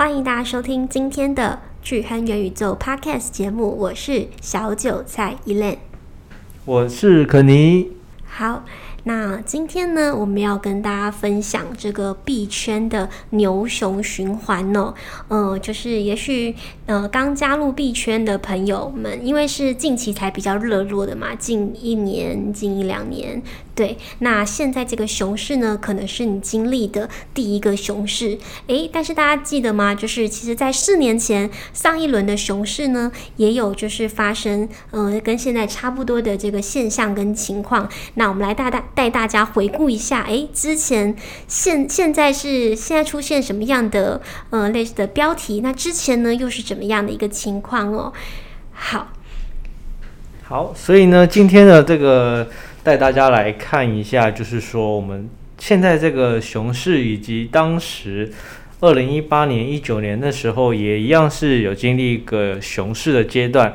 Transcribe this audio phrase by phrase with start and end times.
[0.00, 5.76] 欢迎大家收听今天的巨亨元宇宙 Podcast 节目，我是小韭菜 Elaine，
[6.64, 7.90] 我是可尼。
[8.24, 8.64] 好。
[9.04, 14.92] 那今天呢，我们要跟大家分享这个币圈的牛熊循环哦。
[15.28, 16.54] 呃，就是也许
[16.84, 23.42] 呃刚加入币圈的朋友们，因为是近期才比较热络的嘛，近一年、近一两年。
[23.80, 28.38] 对，那现在这个熊市呢，可能是你经历的第一个熊市。
[28.66, 29.94] 诶，但是大家记得吗？
[29.94, 37.88] 就是其实，在四年前上一轮的熊市呢，也有就是发生呃跟现在差不多的这个现象跟情况。
[38.16, 38.84] 那我们来大大。
[38.94, 41.16] 带大家回顾一下，诶，之前
[41.48, 45.60] 现现在是现在出现什么样的呃类似的标题？
[45.62, 48.12] 那之前呢又是怎么样的一个情况哦？
[48.72, 49.12] 好，
[50.42, 52.46] 好，所以呢，今天的这个
[52.90, 58.28] 带大家来看一下，就是说我们现在这个熊市，以及当时
[58.80, 63.72] 二零一八年、一九年的时候，也一样是有经历一个熊市的阶段。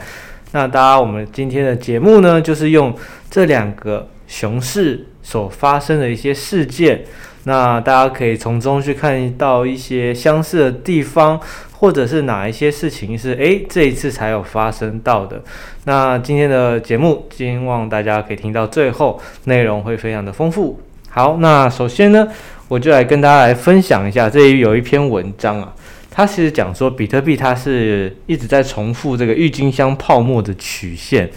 [0.51, 2.93] 那大家，我们今天的节目呢，就是用
[3.31, 4.09] 这两个。
[4.27, 7.03] 熊市所发生的一些事件，
[7.43, 11.39] 那大家可以从中去看到一些相似的地方，
[11.77, 15.41] 或者是哪一些事情是诶这一次才有发生到的。
[15.85, 20.79] 那今天的节目，希望大家可以听到最后，内容会非常的丰富。
[21.09, 22.27] 好，那首先呢，
[22.67, 25.73] 我就来跟大家来分享一下，这里有一篇文章啊，
[26.09, 31.29] 它其实讲说比特币它是一直在重复这个郁金香泡沫的曲线，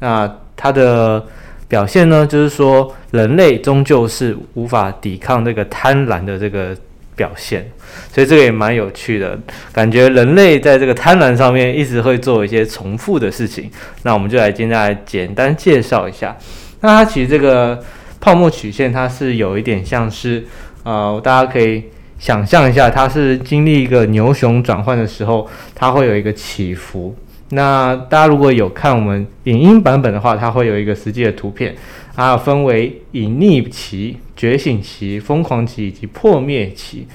[0.00, 1.24] 那它的。
[1.68, 6.72] 表现呢，就是说人类终究是无法抵抗这个贪婪的这个
[7.16, 7.68] 表现，
[8.12, 9.36] 所以这个也蛮有趣的，
[9.72, 13.68] 感觉人类在这个贪婪上面一直会做一些重复的事情。
[14.02, 16.36] 那我们就来今天来简单介绍一下。
[16.82, 17.82] 那它其实这个
[18.20, 20.44] 泡沫曲线，它是有一点像是，
[20.84, 21.84] 呃，大家可以
[22.18, 27.16] 想象一下，它是经历一个牛熊转换的时候，它会有一个起伏。
[27.50, 31.74] 那大家如果有看我们影音版本的话，它会有一个实际的图片，
[32.16, 37.06] 它分为隐匿期、觉醒期、疯狂期以及破灭期。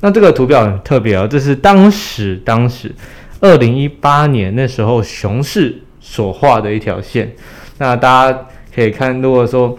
[0.00, 2.90] 那这个图表很特别哦，这是当时当时
[3.40, 7.30] 二零一八年那时候熊市所画的一条线。
[7.76, 9.78] 那大家可以看，如果说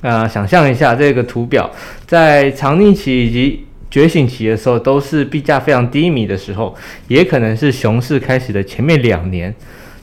[0.00, 1.70] 啊、呃，想象一下这个图表
[2.06, 6.74] 在藏匿期以及觉醒期的时候，都是币价非常低迷的时候，
[7.08, 9.54] 也可能是熊市开始的前面两年。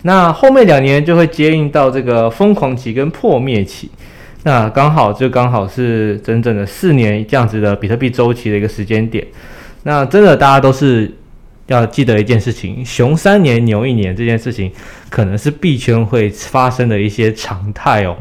[0.05, 3.89] 那后面两年就会接应到这个疯狂期跟破灭期。
[4.43, 9.25] 那刚好就刚好是整整的四年这样子的比特币周期的一个时间点。
[9.81, 11.11] 那真的大家都是
[11.65, 14.71] 要记得一件事情：熊三年牛一年这件事情，
[15.09, 18.15] 可能是币圈会发生的一些常态哦。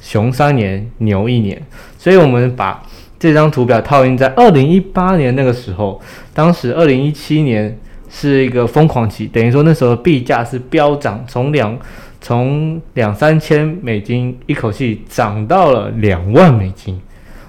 [0.00, 1.60] 熊三年牛一年，
[1.98, 2.82] 所以我们把。
[3.18, 6.00] 这张图表套用在二零一八年那个时候，
[6.32, 7.78] 当时二零一七年
[8.12, 11.78] 是一个疯狂期，等于说那时候币价是飙涨，从两
[12.20, 17.00] 从两三千美金一口气涨到了两万美金，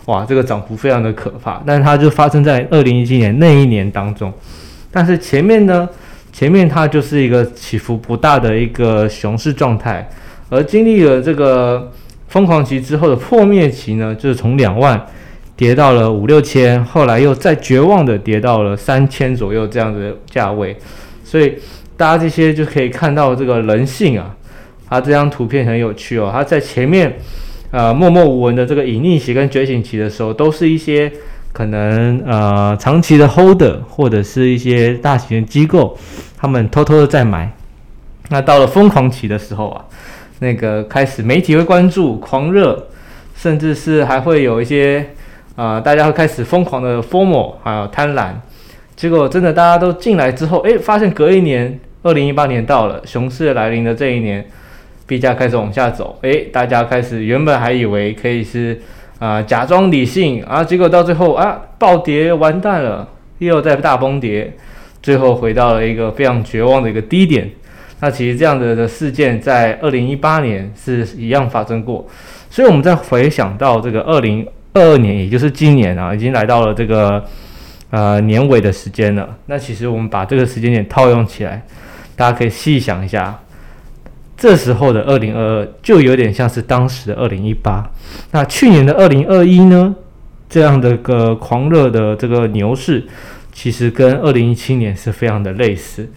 [0.06, 1.62] 哇，这个涨幅非常的可怕。
[1.66, 4.32] 但是它就发生在二零一七年那一年当中，
[4.92, 5.90] 但是前面呢，
[6.32, 10.08] 前面它就是一个起伏不大的一个熊市状态，
[10.50, 11.92] 而经历了这个
[12.28, 15.04] 疯狂期之后的破灭期呢，就是从两万。
[15.62, 20.76] 跌到了五六千，后来又再绝望的跌到了三千左右这样子的价位，
[21.24, 21.54] 所以
[21.96, 24.36] 大家这些就可以看到这个人性啊，
[24.90, 27.16] 它这张图片很有趣哦，它在前面
[27.70, 31.12] 呃默默无闻的这个隐匿期跟觉醒期的时候，都是一些
[31.54, 35.96] 可能呃长期的 holder 或者是一些大型的机构，
[36.36, 37.56] 他们偷偷的在买，
[38.30, 39.86] 那到了疯狂期的时候啊，
[40.40, 42.88] 那个开始媒体会关注狂热，
[43.36, 45.06] 甚至是还会有一些。
[45.56, 48.32] 啊、大家会开始疯狂的 FOMO，还有贪婪，
[48.96, 54.44] 结果真的大家都进来之后，诶，发现隔一年，二零一八年到了，熊市来临的这一年，
[55.06, 58.80] 币价开始往下走，诶，大家开始原本还以为可以是
[59.20, 63.08] 啊、假装理性啊，结果到最后啊暴跌完蛋了，
[63.38, 64.52] 又在大崩跌，
[65.04, 67.48] 最后回到了一个非常绝望的一个低点。
[68.00, 72.08] 那其实这样的的事件在二零一八年是一样发生过，
[72.50, 74.48] 所以我们再回想到这个二零。
[74.74, 77.26] 二二年，也就是今年啊，已经来到了这个
[77.90, 79.38] 呃年尾的时间了。
[79.48, 81.66] 那其实我们把这个时间点套用起来，
[82.16, 83.38] 大家可以细想一下，
[84.38, 87.92] 这时候的二零二二就有点像是当时的二零一八。
[88.32, 89.94] 那去年的二零二一呢，
[90.50, 93.06] 这样的个狂热的这个牛市，
[93.52, 96.10] 其实跟二零一七年是非常的类似。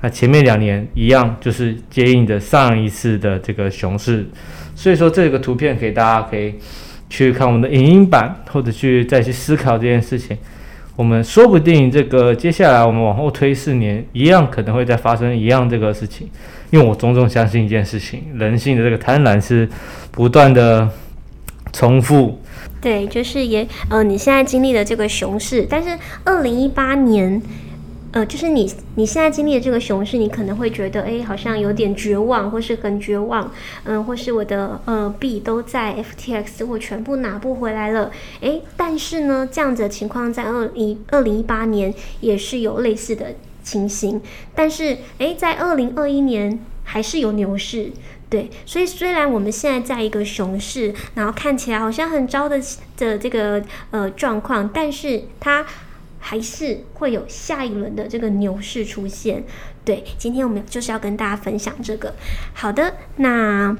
[0.00, 4.28] 那前面两年一样，就是接应着上一次的这个熊市。
[4.74, 6.54] 所以说这个图片给大家可以。
[7.10, 10.38] 去看我们的影音版，或者去再去思考这件事情，
[10.96, 16.26] 我们说不定这个接下来我们往后推四年，一样可能会再发生一样这个事情。
[16.70, 19.68] 因为我种种相信一件事情，人性的这个贪婪是
[20.12, 20.88] 不断的
[21.72, 22.40] 重复。
[22.80, 27.42] 对，就是也呃，你现在经历的这个熊市，但是二零一八年。
[28.12, 33.52] 呃，就是你你现在经历的这个熊市，你可能会觉得，哎，好像有点绝望，或是很绝望，
[33.84, 38.10] 嗯、或是我的呃币都在 FTX，我全部拿不回来了，
[38.40, 44.20] 哎，但是呢，这样子的情况在二零二零一八年也是有类似的情形，
[44.56, 47.92] 但是哎，在二零二一年还是有牛市，
[48.28, 52.60] 对，所以虽然我们现在在一个熊市，然后看起来好像很糟的
[52.96, 53.62] 的这个
[53.92, 55.64] 呃状况，但是它。
[56.20, 59.42] 还是会有下一轮的这个牛市出现，
[59.84, 62.14] 对，今天我们就是要跟大家分享这个。
[62.54, 63.76] 好的，那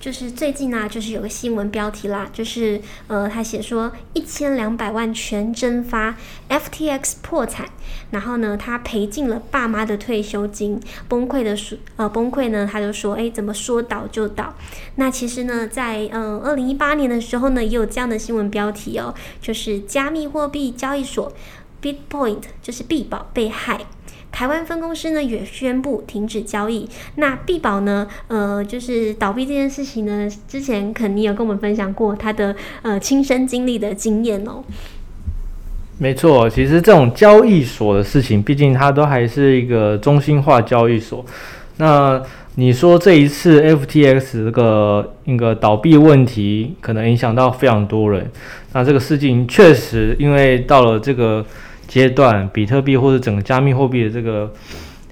[0.00, 6.16] 就是最近呢、就是有个新闻标题啦，就是呃，他写说一千两百万全蒸发
[6.48, 7.68] ，FTX 破产，
[8.10, 14.54] 然后呢，他赔尽了爸妈的退休金，崩溃的说，呃，崩溃呢，他就说，哎，怎么说倒就倒？
[14.94, 21.30] 那其实呢，在嗯二零一八年的时候呢，也有这样的新闻标题哦，就是加密货币交易所
[21.82, 23.82] Bitpoint 就是币宝被害。
[24.32, 26.88] 台湾分公司呢也宣布停止交易。
[27.16, 34.62] 那币宝呢，呃，就是倒闭这件事情呢，之前肯定有跟我们分享过他的呃亲身经历的经验哦。
[35.98, 41.24] 没错，其实这种交易所的事情，毕竟它都还是一个中心化交易所。
[41.76, 42.22] 那
[42.54, 48.30] 你说这一次 FTX 这个一个倒闭问题，可能影响到非常多人。
[48.72, 51.44] 那这个事情确实，因为到了这个。
[51.90, 54.48] 阶段，比特币或者整个加密货币的这个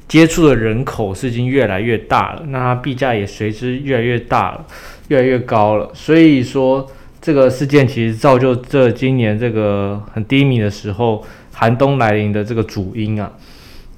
[0.06, 4.64] 接触的人口是已经越来越大了，那它币价也随之越来越大了，
[5.08, 5.90] 越来越高了。
[5.92, 6.88] 所以说，
[7.20, 13.28] 这个事件其实造就这今年这个很低迷的时候，寒冬来临的这个主因啊。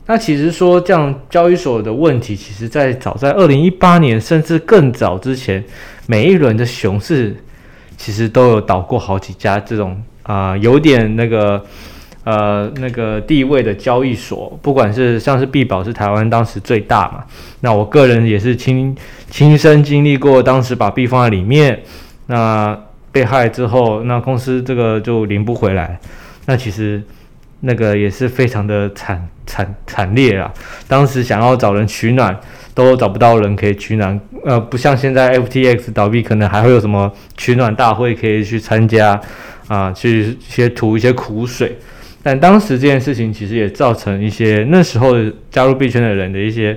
[0.06, 5.62] 那其实说这样交易所的问题，其实在早在二零一八年甚至更早之前，
[6.06, 7.36] 每一轮的熊市
[7.98, 11.62] 其实都有倒过好几家这种啊、有点那个。
[12.30, 17.24] 呃，那个地位的交易所，不管是像是币宝是台湾当时最大嘛，
[17.60, 18.96] 那我个人也是亲
[19.28, 21.82] 亲身经历过，当时把币放在里面，
[22.26, 22.78] 那
[23.10, 25.98] 被害之后，那公司这个就领不回来，
[26.46, 27.02] 那其实
[27.62, 30.52] 那个也是非常的惨惨惨烈啊，
[30.86, 32.38] 当时想要找人取暖，
[32.74, 39.20] 都找不到人可以取暖，呃，不像现在 FTX 倒闭，可能还会有什么取暖大会可以去参加
[39.66, 41.76] 啊，去些吐一些苦水。
[42.22, 45.14] 但当时这件事情其实也造成一些那时候
[45.50, 46.76] 加入币圈的人的一些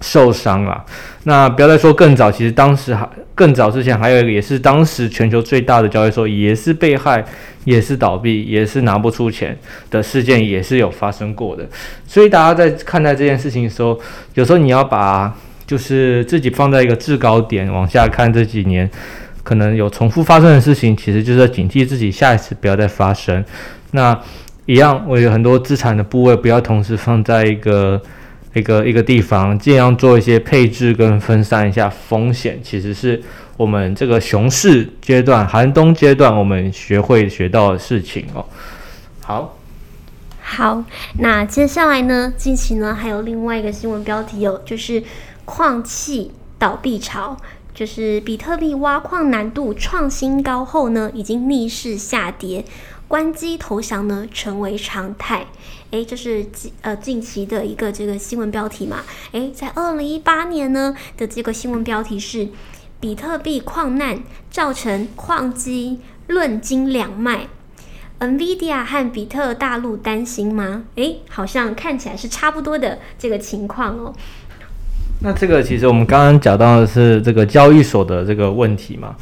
[0.00, 0.82] 受伤啊。
[1.24, 7.22] 那不要再说更早，其实当时还更早之前还有一个也是当时全球最大的交易所也是被害，
[7.64, 9.54] 也是倒闭，也是拿不出钱
[9.90, 11.66] 的事件也是有发生过的。
[12.06, 14.00] 所以大家在看待这件事情的时候，
[14.32, 15.34] 有时候你要把
[15.66, 18.90] 就是自己放在一个制高点往下看这几年
[19.42, 23.44] 可能有重复发生的事情，其实就是要警惕自己下一次不要再发生。
[23.90, 24.18] 那。
[24.66, 28.00] 一样，我有很多资产的部位，不要同时放在一个
[28.54, 32.58] 一个一个地方，尽量做一些配置跟分散一下风险。
[32.62, 33.22] 其实是
[33.58, 38.46] 我们这个熊市阶段、寒冬阶段，我们学会学到的事情哦。
[39.20, 39.58] 好，
[40.40, 40.82] 好，
[41.18, 45.02] 那接下来呢，近期呢还有另外一个新闻标题哦，就是
[45.44, 47.36] 矿企倒闭潮，
[47.74, 52.64] 就是比特币挖矿难度创新高后呢，已经逆势下跌。
[53.08, 55.46] 关机投降呢，成为常态。
[55.90, 59.02] 诶，这是近呃近期的一个这个新闻标题嘛？
[59.32, 62.48] 诶，在二零一八年呢的这个新闻标题是
[62.98, 64.20] 比特币矿难
[64.50, 67.46] 造成矿机论斤两卖。
[68.20, 70.84] NVIDIA 和比特大陆担心吗？
[70.94, 74.14] 诶，好像看起来是差不多的这个情况哦。
[75.20, 79.14] 那这个其实我们刚刚讲到的是这个交易所的这个问题嘛？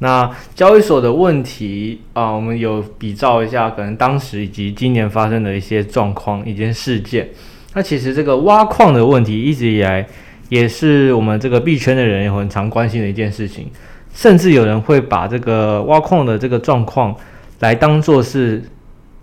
[0.00, 7.28] 那交易所的问题啊，我们有比照一下，可能当时以及今年发生的一些状况、一件事件。
[7.74, 10.06] 那其实这个挖矿的问题一直以来
[10.50, 13.66] 也是我们这个币圈的人也很常关心的一件事情，
[14.14, 17.12] 甚至有人会把这个挖矿的这个状况
[17.58, 18.62] 来当做是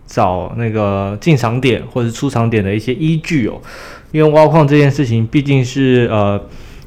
[0.05, 3.61] 找那个进场点或者出场点的一些依据哦，
[4.11, 6.41] 因为挖矿这件事情毕竟是呃。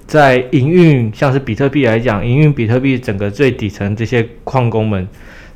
[0.09, 5.07] 在营运，像是比特币来讲，营运比特币整个最底层这些矿工们，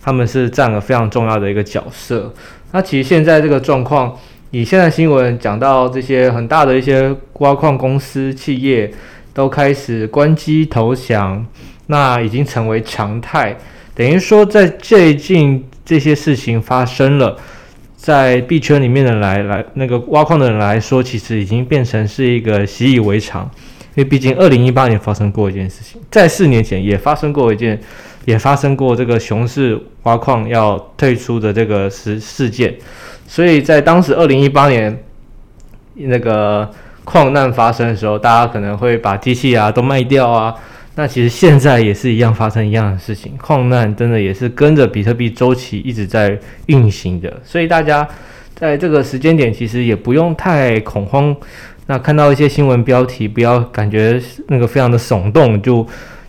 [0.02, 2.32] 他们是占了非常重要的一个角色。
[2.72, 4.14] 那其实现在这个状况，
[4.50, 8.92] 以现在新闻讲到这些很大的一些挖矿公司企业
[9.32, 11.46] 都开始关机投降，
[11.86, 13.56] 那已经成为常态。
[13.94, 17.38] 等于说，在最近这些事情发生了，
[17.96, 23.50] 在币圈里面的来来那个挖矿的人来说，其实已经变成是一个习以为常。
[23.94, 27.78] 因为毕竟二零一八年发生过一件事情，在四年前也发生过一件，
[28.24, 32.74] 也发生过这个熊市挖矿要退出的这个事事件，
[33.26, 34.98] 所以在当时二零一八年
[35.94, 36.70] 那个
[37.04, 40.54] 矿难发生的时候，大家可能会把机器啊都卖掉啊。
[40.94, 48.08] 那其实现在也是一样发生一样的事情，矿难真的也是跟着比特币周期一直在运行的，所以大家
[48.54, 51.36] 在这个时间点其实也不用太恐慌。
[51.92, 54.18] 那看到一些新闻标题，不要感觉
[54.48, 55.86] 那个非常的耸动，就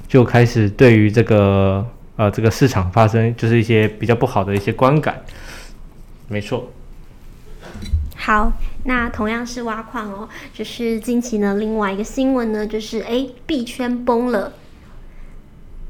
[0.10, 5.24] 就开始对于这个呃这个市场发生就是一些比较不好的一些观感。
[6.27, 6.70] 没错。
[8.17, 8.51] 好，
[8.84, 14.51] 那同样是挖矿哦，就是近期呢另外一个新闻呢，就是诶币圈崩了，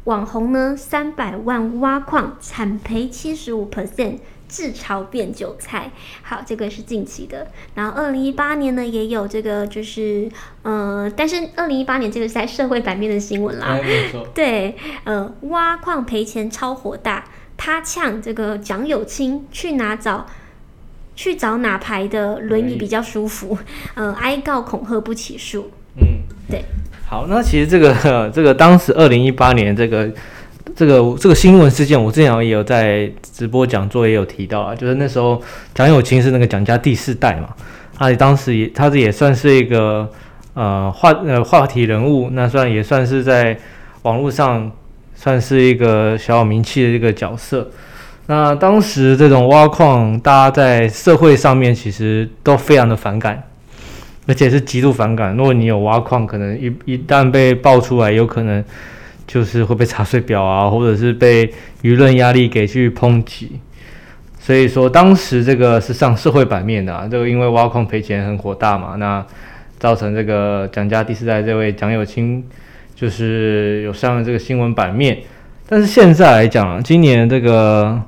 [0.04, 4.20] 网红呢三百万挖矿惨赔七十五 percent。
[4.54, 5.90] 自嘲变韭菜，
[6.22, 7.48] 好，这个是近期的。
[7.74, 10.30] 然后二零一八年呢，也有这个，就是，
[10.62, 13.70] 呃，但是二零一八年这个是在社会版面的新闻啦。
[13.70, 13.82] 哎、
[14.36, 17.26] 对，呃，挖矿赔钱超火大，
[17.58, 20.28] 他呛这个蒋友清去哪找，
[21.16, 23.58] 去找哪排的轮椅比较舒服？
[23.96, 25.72] 呃，哀告恐吓不起诉。
[26.00, 26.06] 嗯，
[26.48, 26.64] 对。
[27.08, 30.12] 好，那其实这个这个当时二零一八年这个。
[30.76, 35.40] 这个这个新闻事件，我之前也有在直播讲座也有提到啊，就是那时候
[35.76, 37.50] 蒋友青是那个蒋家第四代嘛，
[37.96, 40.10] 他当时也他这也算是一个
[40.56, 43.56] 呃话呃话题人物，那算也算是在
[44.02, 44.72] 网络上
[45.16, 47.70] 算是一个小有名气的一个角色。
[48.26, 53.44] 那当时这种挖矿，大家在社会上面其实都非常的反感，
[54.26, 55.36] 而且是极度反感。
[55.38, 58.64] 如果你有挖矿，可能一一旦被爆出来，有可能。
[59.26, 61.52] 就是会被查税表啊，或者是被
[61.82, 63.60] 舆论压力给去抨击，
[64.40, 69.26] 所以说当时这个是上社会版面的啊，这个因为挖矿赔钱很火大嘛，那
[69.80, 72.44] 造成这个蒋家第四代这位蒋友青
[72.96, 75.18] 就是有上了这个新闻版面。
[75.68, 78.00] 但是现在来讲，今年这个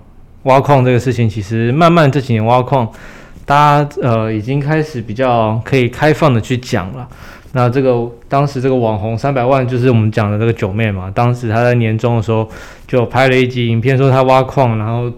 [0.43, 2.87] 挖矿这个事情，其实慢慢这几年挖矿，
[3.45, 7.07] 大家呃已经开始比较可以开放的去讲了。
[7.57, 12.45] 那这个当时这个网红三百万就是我们讲的这个九妹嘛，当时她在年终的时候
[12.85, 15.09] 就拍了一集影片，说她挖矿，然后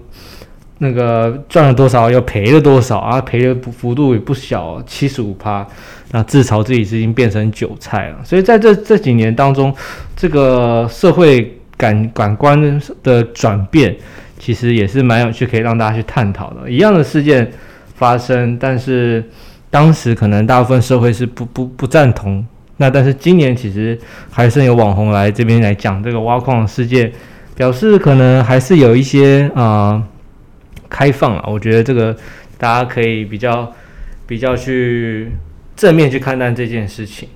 [0.78, 5.66] 那个赚了多少又赔了多少啊，赔的幅度也不小，七十五趴，
[6.12, 8.18] 那自嘲自己是已经变成韭菜了。
[8.24, 9.74] 所以在这这几年当中，
[10.16, 13.96] 这个社会感感官的转变，
[14.38, 16.70] 其实也是蛮有趣，可以让大家去探讨的。
[16.70, 17.52] 一样的事件
[17.96, 19.28] 发生，但是。
[19.70, 22.46] 当时可能大部分社会是不不不赞同，
[22.78, 24.00] 那但是今年其实
[24.32, 27.12] 还是有网红来这边来讲这个挖矿事件，
[27.56, 30.02] 表示可能还是有一些啊、
[30.90, 31.44] 开放了。
[31.48, 32.16] 我觉得这个
[32.58, 33.72] 大家可以比较
[34.26, 35.32] 比较去
[35.76, 37.28] 正面去看待这件事情。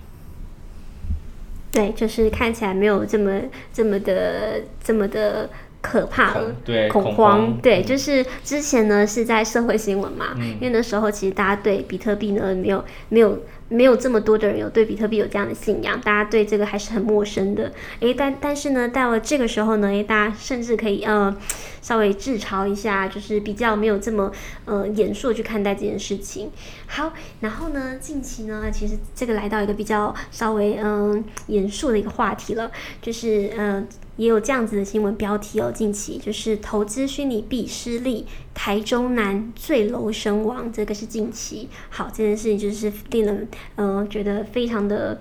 [1.71, 3.41] 对，就是看起来没有这么
[3.73, 5.49] 这么的这么的。
[5.81, 13.39] 可怕了，对，恐慌，对，就是之前呢是在社会新闻嘛，嗯，因为那时候其实大家对比特币呢没有没有。
[13.73, 17.71] 没有这么多的人有对比特币有这样的信仰，大家对这个还是很陌生的。
[18.01, 21.33] 诶，但但是呢，到了这个时候呢，诶，大家甚至可以呃
[21.81, 24.29] 稍微自嘲一下，就是比较没有这么
[24.65, 26.51] 呃严肃去看待这件事情。
[26.87, 32.69] 好，然后呢，近期呢，其实这个来到一个比较稍微嗯、呃、严肃的一个话题了，
[33.01, 33.75] 就是嗯。
[33.75, 41.69] 呃也有这样子的新闻标题哦，近期就是投资虚拟币失利，台中男坠楼身亡，这个是近期。
[41.89, 45.19] 好，这件事情就是令人、呃、觉得非常的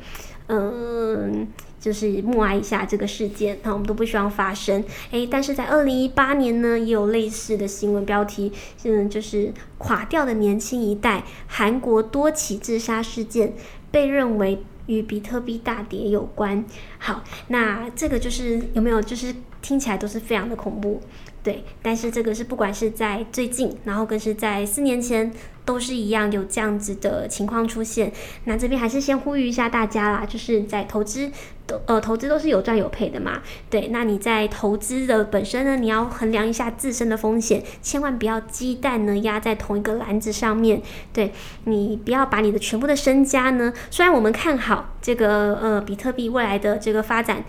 [0.49, 1.47] 嗯、
[1.79, 4.85] 就是默哀一下这个事件，那我们都不希望发生。
[5.13, 13.55] 诶，但是在二零一八年呢，也有类似的新闻标题，嗯，就是垮掉的年轻一代，韩国多起自杀事件
[13.93, 14.63] 被认为。
[14.91, 16.65] 与比特币大跌有关。
[16.99, 19.33] 好，那这个就是有没有，就是
[19.63, 21.01] 听起来都是非常的恐怖，
[21.43, 21.65] 对。
[21.83, 25.33] 但是这个是不管是在最近，然后更是在四年前，
[25.65, 28.13] 都是一样有这样子的情况出现。
[28.45, 31.31] 那这边还是先呼吁一下大家啦，就是在投资。
[31.67, 33.89] 都呃，投资都是有赚有赔的嘛，对。
[33.93, 40.83] 那你在投资的本身呢，你要衡量一下自身的风险，千万不要鸡蛋呢压在同一个篮子上面。
[41.13, 41.33] 对，
[41.67, 47.45] 你不要把你的全部的身家呢，虽然我们看好这个呃比特币未来的这个发展，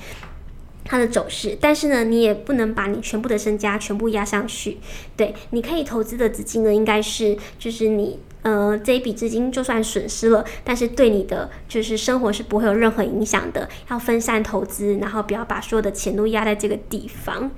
[0.92, 4.78] 它的走势，但是呢，你也不能把你全部的身家全部压上去。
[5.16, 8.20] 对，你可以投资的资金呢，应该是就是你。
[8.44, 13.70] 呃，这一笔资金就算损失了，但是对你的就是生活是不会有任何影响的。
[13.92, 17.52] 要分散投资，然后不要把所有的钱都压在这个地方。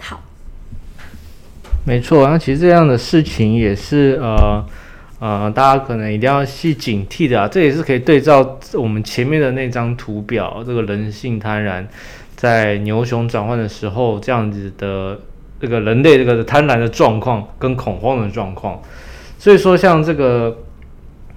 [0.00, 0.22] 好，
[1.84, 4.64] 没错，那其实这样的事情也是呃
[5.20, 7.48] 呃，大家可能一定要去警惕的啊。
[7.48, 11.84] 这也是可以对照我们前面的那张图表，这个人性贪婪
[12.36, 15.18] 在牛熊转换的时候，这样子的
[15.60, 18.80] 这个人类这个贪婪的状况跟恐慌的状况。
[19.38, 20.56] 所以说，像这个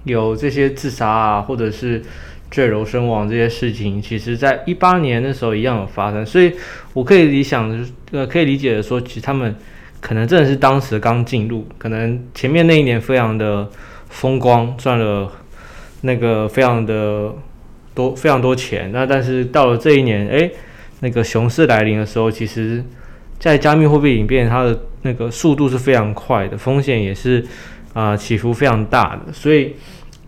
[0.03, 2.03] 有这些自杀啊，或者是
[2.51, 6.23] 坠楼身亡这些事情，其实在一八年的时候一样有发生。
[6.23, 6.53] 所以
[6.93, 9.55] 我可以理想呃，可以理解的说，其实他们。
[10.01, 13.69] 可能真的是当时刚进入，可能前面那一年非常的
[14.09, 15.31] 风光，赚了
[16.01, 17.31] 那个非常的
[17.93, 18.91] 多非常多钱。
[18.91, 20.51] 那但是到了这一年，诶，
[21.01, 22.83] 那个熊市来临的时候，其实，
[23.39, 27.45] 在加密货币里面，它的那个速度是非常快的，风险也是
[27.93, 29.31] 啊、起伏非常大的。
[29.31, 29.75] 所以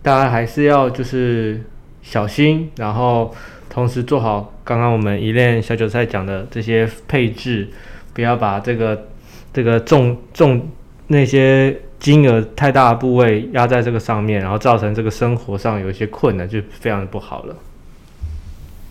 [0.02, 1.60] 大家还是要就是
[2.00, 3.34] 小心，然后
[3.68, 7.68] 同时做好刚刚我们一链小韭菜讲的这些配置，
[8.12, 9.08] 不要把这个。
[9.54, 10.68] 这个重重
[11.06, 17.56] 那些金额太大的部位压在这个上面，然后造成这个生活上有一些困难，就非常的不好了。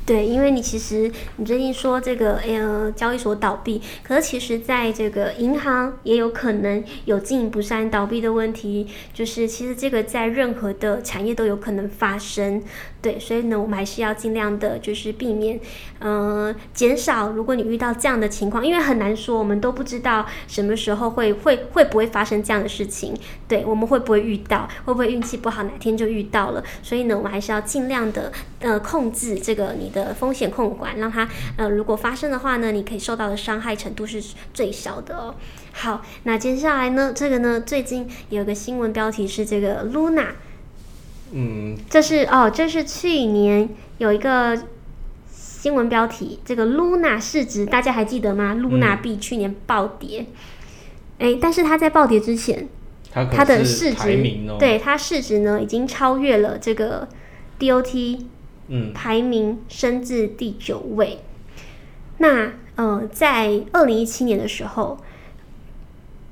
[0.06, 12.62] 对，因为你其实你最近说这个呃交易所倒闭，可是其实在这个银行也有可能有经营不善倒闭的问题，就是其实这个在任何的产业都有可能发生。
[13.04, 15.60] 对，所以呢，我们还是要尽量的，就是避免，
[16.00, 17.32] 呃，减少。
[17.32, 23.14] 如果你遇到这样的情况，因为很难说，我们都不知道什么时候会会会不会发生这样的事情。
[23.46, 24.70] 对，我们会不会遇到？
[24.86, 26.64] 会不会运气不好，哪天就遇到了？
[26.82, 35.36] 所以呢，我们还是要尽量的，呃，控制这个你的风险控管，让它，呃，如果发生的话呢，你可以受到的伤害程度是最小的哦。
[35.74, 40.28] 好，那接下来呢，这个呢，最近有个新闻标题是这个 Luna。
[41.36, 44.56] 嗯，这是哦，这是去年有一个
[45.32, 50.28] 新闻标题，这个 Luna 市值大家还记得吗？Luna 币去年暴跌，
[51.18, 52.70] 哎、嗯，但是它在暴跌之前，
[53.12, 54.10] 它，它的市值，
[54.48, 57.08] 哦、对它市值呢已经超越了这个
[57.58, 58.20] DOT，
[58.68, 61.18] 嗯，排名升至第九位。
[62.20, 65.00] 那呃，在二零一七年的时候，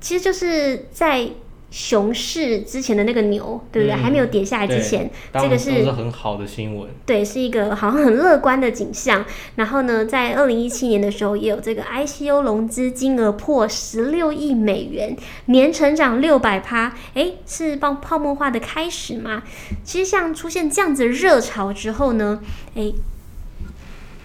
[0.00, 1.30] 其实就是在。
[1.72, 3.96] 熊市之前的那个牛，对不对？
[3.96, 6.90] 嗯、还没有跌下来之前，这个是，是很好的新闻。
[7.06, 9.24] 对，是一个好像很乐观的景象。
[9.56, 16.94] 然后呢，在二零一七年的时候，也有这个 ICO 融资金额破十六亿美元，年成长六百趴。
[17.14, 19.42] 诶，是泡泡沫化的开始吗？
[19.82, 22.40] 其实像出现这样子的热潮之后呢，
[22.74, 22.94] 诶，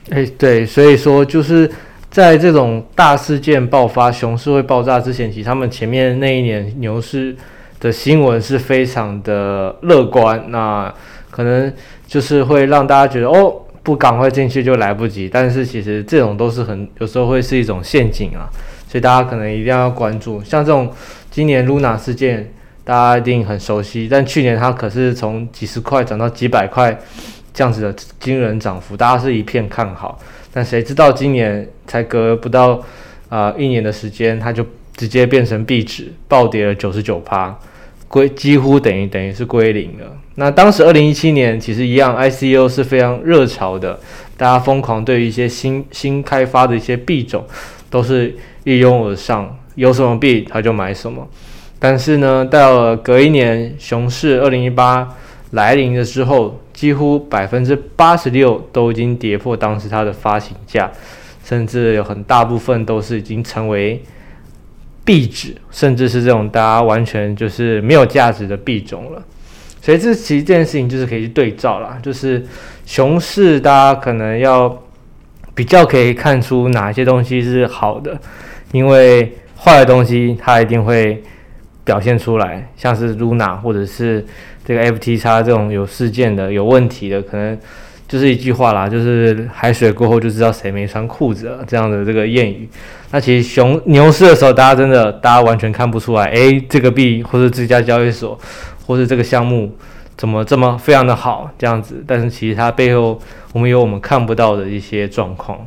[0.10, 1.72] 诶，对，所以说就是。
[2.10, 7.36] 在这种大事件爆发、熊市会爆炸之前，其实他们前面那一年牛市
[7.80, 10.92] 的新闻是非常的乐观，那
[11.30, 11.72] 可能
[12.08, 15.30] 就是会让大家觉得哦，不赶快进去就来不及。
[15.30, 18.50] 但是其实这种都是很有时候会是一种陷阱啊，
[18.90, 20.42] 所以大家可能一定要关注。
[20.44, 20.92] 像这种
[21.30, 22.52] 今年 Luna 事件，
[22.84, 26.98] 大家一定很熟悉，但去年它可是从几十块涨到几百块
[27.54, 30.18] 这样子的惊人涨幅，大家是一片看好。
[30.58, 32.84] 但谁知道今年才隔不到
[33.30, 34.66] 啊、一年的时间，它就
[34.96, 37.56] 直接变成壁纸，暴跌了九十九趴，
[38.08, 40.18] 归几乎等于等于是归零了。
[40.34, 44.00] 那当时二零一七年其实一样，ICO 是非常热潮的，
[44.36, 47.46] 大家疯狂对于一些新新开发的一些币种
[47.92, 51.28] 都是一拥而上，有什么币他就买什么。
[51.78, 55.16] 但是呢，到了隔一年熊市二零一八
[55.52, 56.60] 来临的时候。
[56.78, 60.92] 几乎百分之八十六都已经跌破当时它的发行价，
[61.44, 64.00] 甚至有很大部分都是已经成为
[65.04, 69.24] 壁纸，甚至是这种大家完全就是没有价值的币种了。
[69.82, 72.46] 所以这其实这件事情就是可以去对照啦，就是
[72.86, 74.84] 熊市大家可能要
[75.56, 78.16] 比较可以看出哪些东西是好的，
[78.72, 81.24] 因为坏的东西它一定会
[81.88, 84.24] 表现出来，像是 Luna 或者是。
[84.68, 87.58] 这个 FTX 这种有事件的、有问题的，可能
[88.06, 92.68] 就是一句话啦，就是海水过后就知道谁没穿裤子了这样的这个谚语。
[93.12, 98.38] 那其实熊牛市的时候，大家真的大家完全看不出来，诶，这个币或者这家交易所，
[98.86, 99.74] 或者这个项目
[100.18, 102.04] 怎么这么非常的好这样子。
[102.06, 103.22] 但是其实它背后，
[103.54, 105.66] 我们有我们看不到的一些状况。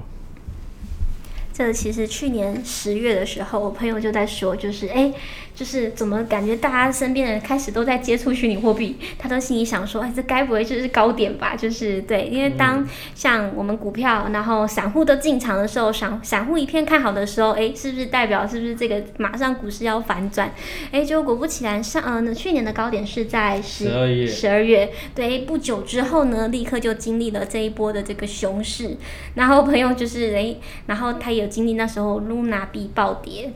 [1.54, 5.14] 这其实去年十月的时候，我朋友就在说，就是诶。
[5.54, 11.54] 就是怎么感觉大家身边的人开始都在接触虚拟货币，他都心里想说，哎，这该不会就是高点吧？
[11.54, 20.52] 就是对，因为当像我们股票，然后散户都进场的时候，散散户一片看好的时候，哎，是不是代表是不是这个马上股市要反转？
[20.92, 28.96] 哎，结果果不其然，上呃去年的高点是在十二月，十二月，对，不久之后呢，立刻就经历了这一波的这个熊市，
[29.34, 33.52] 然后朋友就是哎，然后他也有经历那时候 Luna 币暴跌。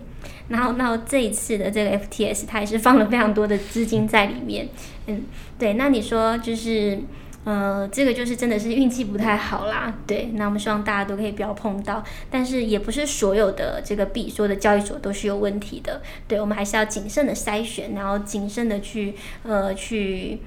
[0.49, 4.69] 然后，然后这一次的这个 FTS，它也是放了非常多的资金在里面。
[5.07, 5.23] 嗯，
[5.59, 5.73] 对。
[5.75, 6.99] 那你说就是，
[7.45, 9.95] 呃，这个就是真的是运气不太好啦。
[10.07, 16.03] 对，那我们希望大家都可以不要碰到，但是也不是所有的这个币，所有的交易所都是有问题的。
[16.29, 20.41] 对，我们还是要谨慎的筛选，然后谨慎的去呃去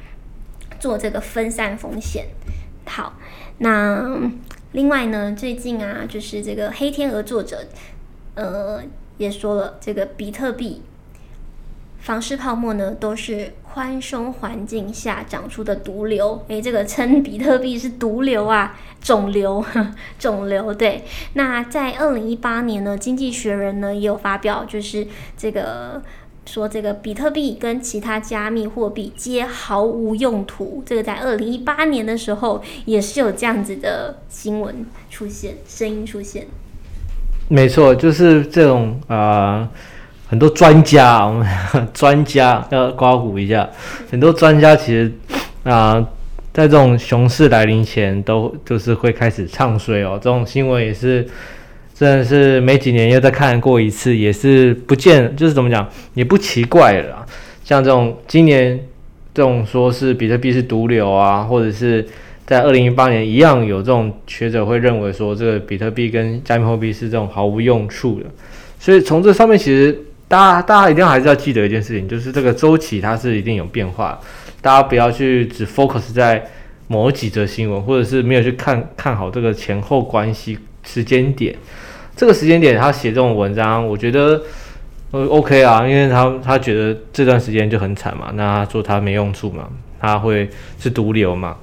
[0.79, 2.25] 做这个分散风险。
[2.86, 3.13] 好，
[3.57, 4.29] 那
[4.73, 7.65] 另外呢，最近啊，就是这个黑天鹅作者，
[8.36, 8.83] 呃。
[9.17, 10.82] 也说了，这个比特币
[11.99, 16.43] 房市泡沫呢，都是宽松环境下长出的毒瘤。
[16.47, 19.65] 诶，这个称比特币是毒瘤啊，肿瘤，
[20.17, 20.73] 肿瘤。
[20.73, 21.03] 对，
[21.34, 26.01] 那在二零一八年呢，《经济学人》呢也有发表，就是这个
[26.45, 30.84] 说这个比特币跟其他加密货币皆毫无用途。
[30.86, 36.47] 这个在二零一八年的时候也是有这样子的新闻出现，声音出现。
[37.49, 39.65] 没错，就是这种啊、
[40.27, 41.47] 很多专家，我们
[41.93, 43.69] 专家要刮胡一下。
[44.12, 45.10] 很多专家其实
[45.63, 46.05] 啊、
[46.53, 50.19] 在这种熊市来临前，都就是会开始唱衰哦。
[50.21, 51.25] 这种新闻也是
[51.95, 57.25] 真的是没几年又再看过一次，也是不见，就是怎么讲也不奇怪了。
[57.63, 58.77] 像这种今年
[59.33, 62.05] 这种说是比特币是毒瘤啊，或者是。
[62.47, 68.25] 在二零一八年，一样有这种学者会认为说，这个比特币跟加密货币是这种毫无用处的。
[68.79, 74.17] 所以从这上面，其实大家大家一定还是要记得一件事情，就是这个周期它是一定有变化。
[74.62, 76.41] 大家不要去只 focus 在
[76.88, 81.53] 某几则新闻，或者是没有去看看好这个前后关系时间点。
[82.15, 84.41] 这个时间点他写这种文章，我觉得
[85.12, 89.67] 呃 OK 啊，因为他他觉得这段时间就很惨嘛，那他说他没用处嘛，
[89.99, 91.57] 他会是毒瘤嘛。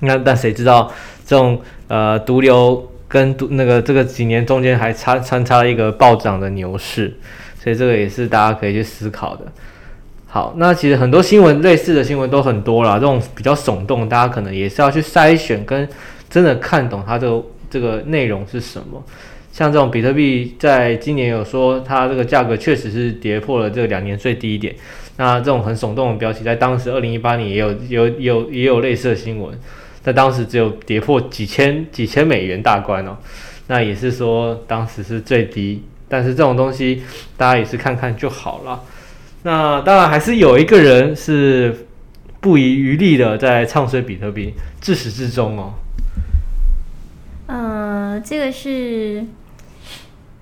[0.00, 0.92] 那但谁知道
[1.26, 7.16] 这种呃毒瘤跟毒那个这个几年中间还差穿插了一个暴涨的牛市，
[7.62, 9.44] 所以这个也是大家可以去思考的。
[10.26, 15.88] 好，那其实很多新闻类似的新闻都很多啦，这种比较耸动，大家可能也是要去筛选跟
[16.28, 19.02] 真的看懂它这个这个内容是什么。
[19.52, 24.72] 像这种比特币在今年有说它这个价格确实是跌破了这两年最低点，
[25.16, 29.52] 那这种很耸动的标题在当时二零一八年也有有有也有类似的新闻。
[30.02, 33.16] 在当时只有跌破几千几千美元大关哦，
[33.66, 37.02] 那也是说当时是最低，但是这种东西
[37.36, 38.82] 大家也是看看就好了。
[39.42, 41.86] 那当然还是有一个人是
[42.40, 45.74] 不遗余力的在唱衰比特币，自始至终哦。
[47.46, 49.24] 呃，这个是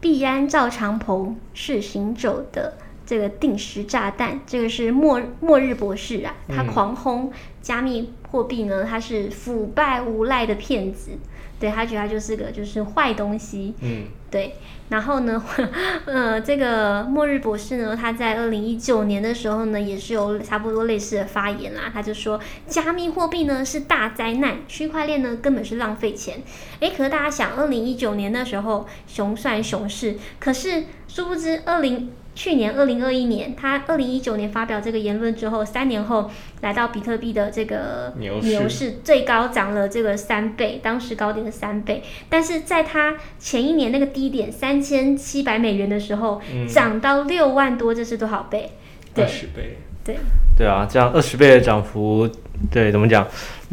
[0.01, 2.75] 币安赵长鹏是行走的
[3.09, 8.12] 这个定时炸弹，这个是末末日博士啊，他狂轰加密。
[8.31, 11.12] 货币呢，他是腐败无赖的骗子，
[11.59, 14.53] 对，他觉得他就是个就是坏东西，嗯，对。
[14.90, 15.42] 然后呢，
[16.05, 21.90] 呃，这个末日博士呢，他在二零一九年的时候呢，也是有差不多类似的发言啦。
[21.90, 26.42] 他就说，加密货币呢是大灾难，区块链呢根本是浪费钱。
[26.81, 32.12] 诶，可是大家想，二零一九年的时候熊算熊市，可是殊不知二零。
[32.38, 42.01] 去年二零二一年，他二零一九年发表这个言论之后，三年后来到比特币的这个牛市，最高涨了这个三倍，当时高点的三倍。
[42.29, 48.70] 但是在他前一年那个低点三千七百美元的时候，涨、嗯、到六万多，这是多少倍？
[49.12, 49.77] 对，二十倍。
[50.05, 50.16] 对
[50.57, 52.31] 对啊，这样二十倍的涨幅，
[52.70, 53.27] 对，怎么讲？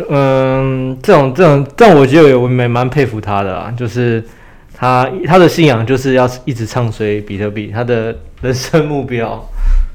[0.09, 4.23] 嗯，这种这种，但我觉得我蛮蛮佩服他的啊，就是。
[4.75, 9.43] 他他的信仰就是要一直唱衰比特币，他的人生目标。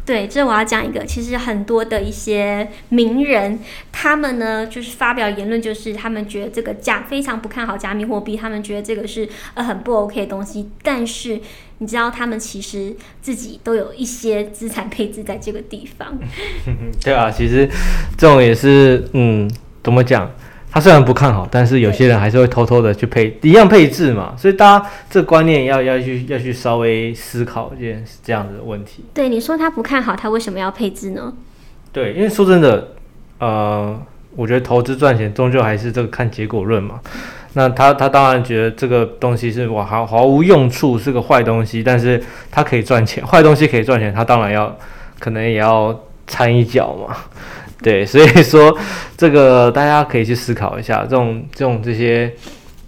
[0.06, 3.60] 对，这我要讲一个，其实很多的一些名人，
[3.92, 10.68] 他们呢就是发表言论，就是他们觉得这个价非常不看好加密货币，他们觉得这个是呃很不 OK 的东西。
[10.82, 11.38] 但是
[11.78, 16.18] 你知道，他们其实自己都有一些资产配置在这个地方。
[17.04, 17.68] 对啊，其实
[18.18, 19.48] 这种也是嗯，
[19.84, 20.28] 怎么讲？
[20.72, 29.04] 他虽然不看好，但是有些人还是会偷偷的去配一样配置嘛，所以大家这观念要要去要去稍微思考一件这样子的问题。
[29.12, 31.32] 对，你说他不看好，他为什么要配置呢？
[31.92, 32.92] 对，因为说真的，
[33.38, 34.00] 呃，
[34.36, 37.00] 我觉得投资赚钱终究还是这个看结果论嘛。
[37.54, 44.78] 那他他当然觉得这个东西是哇毫毫无用处，是个坏东西，但是他可以赚钱，坏东西可以赚钱，他当然要
[45.18, 47.16] 可能也要掺一脚嘛。
[47.82, 48.76] 对，所以说
[49.16, 52.32] 这个大家可以去思考一下，这种这种这些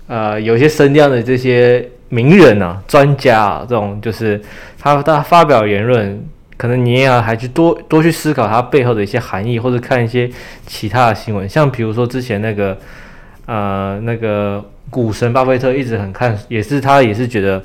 [0.07, 4.41] 呃有些声量的这些名人啊、专家啊，这种就是
[4.79, 6.23] 他他发表言论，
[6.57, 10.31] 可能你也要还去多多去思考他背后的一些含义，或者看一些
[10.67, 12.77] 其他的新闻，像比如说之前那个
[13.47, 17.63] 呃那个股神巴菲特一直很看，也是他也是觉得。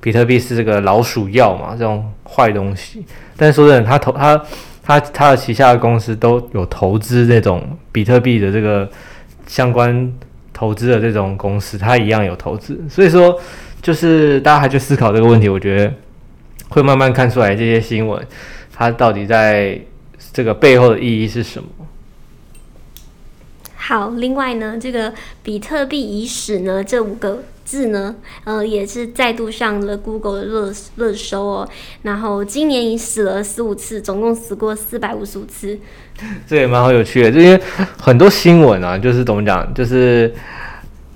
[0.00, 3.04] 比特币是这个老鼠药嘛，这种坏东西。
[3.36, 4.40] 但是说真的，他投他
[4.88, 8.88] 他他的旗下的公司都有投资这种比特币的这个
[9.46, 10.10] 相关
[10.50, 12.80] 投资的这种公司，他一样有投资。
[12.88, 13.38] 所以说，
[13.82, 15.92] 就是大家还去思考这个问题，我觉得
[16.70, 18.26] 会慢慢看出来这些新闻，
[18.72, 19.78] 它到底在
[20.32, 21.68] 这个背后的意义是什么。
[23.76, 31.68] 好，另外呢，这个比特币已死呢，这五个字呢，呃，也是再度上了 Google 的热热搜哦。
[32.00, 35.78] 然后今年已死了十五次，总共死过四百五十五次。
[36.48, 37.60] 这也蛮好有趣的，这些
[37.98, 40.32] 很多新闻啊，就是怎么讲，就是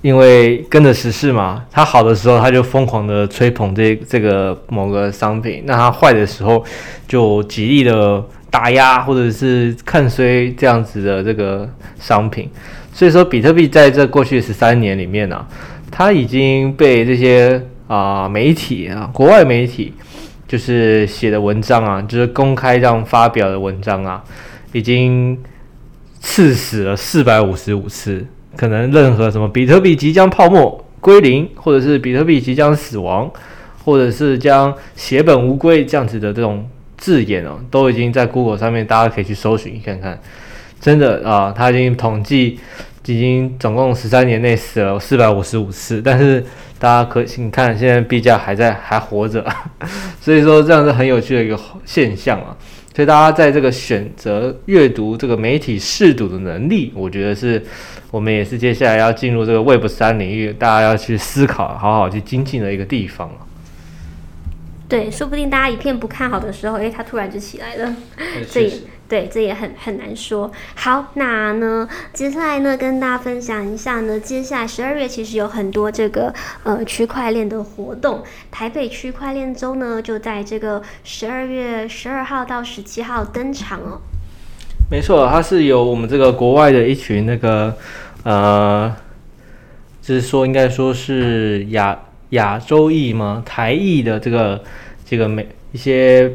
[0.03, 6.63] 因为跟着时事嘛，它好的时候，它就疯狂的吹捧这这个某个商品；那它坏的时候，
[7.07, 8.23] 就极力的。
[8.53, 11.67] 打压或者是看衰这样子的这个
[11.99, 12.47] 商品，
[12.93, 15.43] 所以说比特币在这过去十三年里面呢、
[15.95, 19.93] 他已经被这些啊、媒体啊国外媒体
[20.47, 24.23] 就是写的文章啊，就是公开这样发表的文章啊，
[24.71, 25.37] 已经
[26.19, 28.25] 刺死了四百五十五次，
[28.57, 33.31] 可能任何什么比特币即将泡沫归零，或者是比特币即将死亡，
[33.85, 36.67] 或者是将血本无归这样子的这种。
[36.95, 40.17] 字眼哦，都已经在 Google 上面，大家可以去搜寻看看。
[40.79, 42.57] 真的啊，他已经统计，
[43.05, 46.01] 已经总共十三年内死了四百五十五次。
[46.01, 46.43] 但是
[46.77, 49.45] 大家可请看，现在币价还在，还活着。
[50.21, 52.55] 所以说这样是很有趣的一个现象啊。
[52.95, 57.59] 所以大家在这个选择阅读这个媒体试读的能力，我觉得是
[58.11, 63.49] 我们也是接下来要进入这个 Web 三领域，大家要去思考，好好去精进的一个地方啊。
[64.87, 67.95] 对，说不定大家一片不看好的时候，诶，它突然就起来了。
[68.51, 68.71] 这也
[69.13, 70.51] 对，这也很很难说。
[70.73, 78.23] 好，那呢，接下来呢，跟大家分享一下呢，接下来十二月其实有很多这个呃区块链的活动。
[78.49, 84.01] 台北区块链周呢，就在这个十二月十二号到十七号登场哦。
[84.89, 87.77] 没错，它是由我们这个国外的一群那个
[88.23, 88.91] 呃，
[90.01, 91.99] 就是说应该说是亚
[92.31, 93.43] 亚洲裔吗？
[93.45, 94.59] 台裔的这个。
[95.05, 96.31] 这个美一些，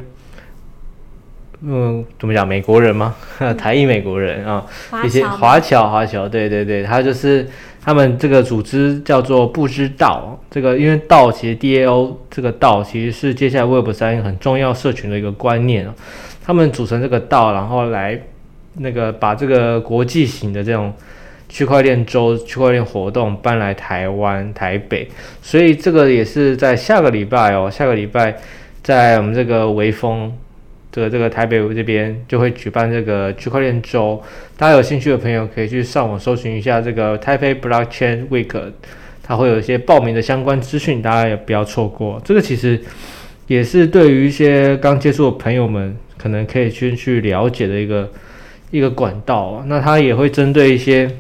[1.63, 2.47] 嗯，怎么讲？
[2.47, 3.15] 美国人吗？
[3.59, 4.65] 台裔美国人啊，
[5.05, 7.47] 一些华侨，华侨，对对对，他就是
[7.83, 15.89] 他们这个组织叫做不知道这个，因为道其实 DAO 这个道其实是接下来 Web 三很重要社群的一个观念，
[16.45, 18.21] 他们组成这个道，然后来
[18.75, 20.93] 那个把这个国际型的这种。
[21.51, 25.09] 区块链周、区块链活动搬来台湾台北，
[25.41, 28.37] 所以这个也是在下个礼拜哦，下个礼拜
[28.83, 30.31] 在我们这个微风
[30.91, 34.23] 这个这个台北这边就会举办这个区块链周，
[34.57, 38.73] 大家有兴趣的朋友可以去上网搜寻一下这个 Taipei Blockchain Week，
[39.23, 42.21] 它会有一些报名的相关资讯，大家也不要错过。
[42.25, 42.81] 这个其实
[43.47, 48.11] 也是对于一些刚接触的朋友们，可能可以去去了解的一个
[48.71, 49.65] 一个管道。
[49.67, 51.11] 那它也会针对一些。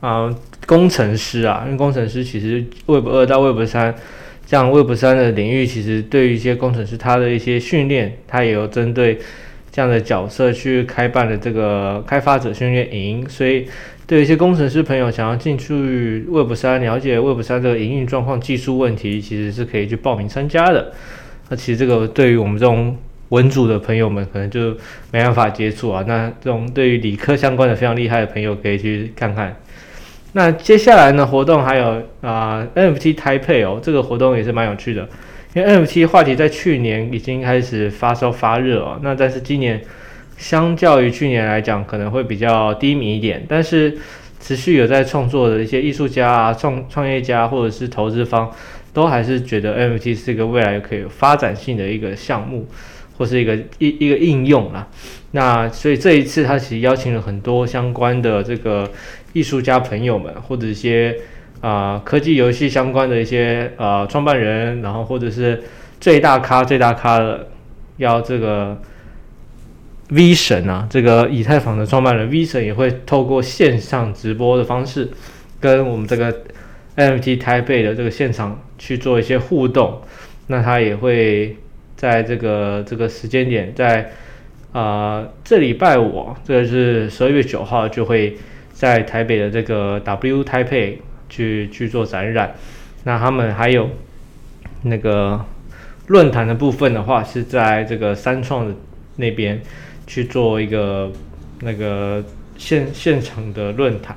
[0.00, 0.32] 啊、
[0.64, 3.92] 工程师啊，因为工程师其实 Web 二到 Web 三，
[4.48, 9.18] 像 Web 三的领域，其实对于一些工程师，他的一些训练，他也有针对
[9.70, 13.28] 这样的角色去开办的这个开发者训练营。
[13.28, 13.66] 所以，
[14.06, 20.94] 对于一些工程师朋友想要进去 Web 三，了解 Web 三这个营运状况、技术问题，其实是可以去报名参加的。
[21.50, 22.96] 那其实这个对于我们这种
[23.28, 24.70] 文组的朋友们，可能就
[25.12, 26.02] 没办法接触啊。
[26.08, 29.54] 那这种对于理科相关的非常厉害的朋友，可以去看看。
[30.32, 35.08] 那接下来呢，活动还有啊、NFT Taipei 哦，这个活动也是蛮有趣的，
[35.54, 39.80] 因为 NFT 话题在去年已经开始发烧发热哦，那但是今年
[40.36, 43.96] 相较于去年来讲，可能会比较低迷一点，但是
[44.38, 48.50] 持续有在创作的一些艺术家啊、创创业家或者是投资方，
[48.92, 52.68] 都还是觉得 NFT 是一个未来可以发展性的一个项目，
[53.16, 54.86] 或是一个一一个应用啦。
[55.30, 58.88] 那所以这一次他其实邀请了很多相关的这个。
[59.38, 61.16] 艺术家朋友们，或者一些
[61.60, 65.62] 啊、科技游戏相关的一些呃创办人，然后或者是
[66.00, 67.48] 最大咖最大咖的，
[67.98, 68.76] 要这个
[70.10, 75.08] V 神啊，这个以太坊的创办人 V 神也会透过线上直播的方式，
[75.60, 76.32] 跟我们这个
[76.96, 80.00] NFT 台北的这个现场去做一些互动。
[80.48, 81.56] 那他也会
[81.94, 84.10] 在这个这个时间点，在
[84.72, 88.36] 啊、这礼拜五，这个是十二月九号就会。
[88.78, 92.54] 在台北的这个 W Taipei 去去做展览，
[93.02, 93.90] 那他们还有
[94.82, 95.44] 那个
[96.06, 98.74] 论坛的部分的话，是在这个三创的
[99.16, 99.60] 那边
[100.06, 101.10] 去做一个
[101.62, 102.24] 那个
[102.56, 104.16] 现现场的论坛，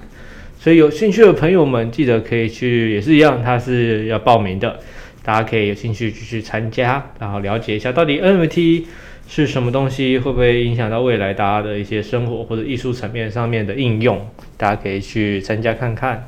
[0.59, 4.79] 所以有兴趣的朋友们记得可以去，也是一样，他是要报名的，
[5.23, 8.83] 大家可以有兴趣继续参加，然后了解一下到底 NFT
[9.27, 14.23] 是什么东西，会不会影响到未来大家的一些生活或者艺术层面上面的应用，
[14.61, 16.23] 大家可以去参加看看。